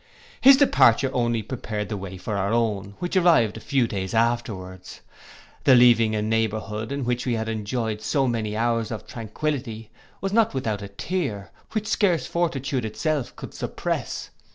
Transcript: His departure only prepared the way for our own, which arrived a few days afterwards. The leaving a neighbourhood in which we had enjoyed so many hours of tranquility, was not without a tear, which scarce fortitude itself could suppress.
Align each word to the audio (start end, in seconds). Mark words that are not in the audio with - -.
His 0.41 0.57
departure 0.57 1.11
only 1.13 1.43
prepared 1.43 1.89
the 1.89 1.95
way 1.95 2.17
for 2.17 2.35
our 2.35 2.51
own, 2.51 2.95
which 2.97 3.15
arrived 3.15 3.55
a 3.55 3.59
few 3.59 3.87
days 3.87 4.15
afterwards. 4.15 5.01
The 5.63 5.75
leaving 5.75 6.15
a 6.15 6.23
neighbourhood 6.23 6.91
in 6.91 7.05
which 7.05 7.27
we 7.27 7.35
had 7.35 7.47
enjoyed 7.47 8.01
so 8.01 8.27
many 8.27 8.57
hours 8.57 8.89
of 8.89 9.05
tranquility, 9.05 9.91
was 10.19 10.33
not 10.33 10.55
without 10.55 10.81
a 10.81 10.87
tear, 10.87 11.51
which 11.73 11.85
scarce 11.85 12.25
fortitude 12.25 12.83
itself 12.83 13.35
could 13.35 13.53
suppress. 13.53 14.31